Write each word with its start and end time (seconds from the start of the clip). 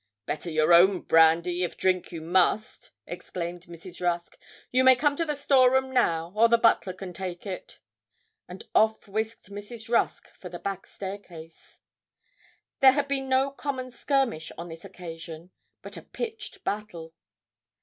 'Better 0.25 0.49
your 0.49 0.73
own 0.73 1.01
brandy, 1.01 1.63
if 1.63 1.77
drink 1.77 2.11
you 2.11 2.21
must!' 2.21 2.89
exclaimed 3.05 3.67
Mrs. 3.67 4.01
Rusk. 4.03 4.35
'You 4.71 4.83
may 4.83 4.95
come 4.95 5.15
to 5.15 5.25
the 5.25 5.35
store 5.35 5.69
room 5.69 5.91
now, 5.91 6.33
or 6.35 6.49
the 6.49 6.57
butler 6.57 6.93
can 6.93 7.13
take 7.13 7.45
it.' 7.45 7.77
And 8.47 8.63
off 8.73 9.07
whisked 9.07 9.51
Mrs. 9.51 9.89
Rusk 9.89 10.27
for 10.33 10.49
the 10.49 10.57
back 10.57 10.87
staircase. 10.87 11.77
There 12.79 12.93
had 12.93 13.07
been 13.07 13.29
no 13.29 13.51
common 13.51 13.91
skirmish 13.91 14.51
on 14.57 14.69
this 14.69 14.83
occasion, 14.83 15.51
but 15.83 15.97
a 15.97 16.01
pitched 16.01 16.63
battle. 16.63 17.13